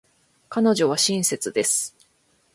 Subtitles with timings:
[0.49, 1.95] 彼女は親切です。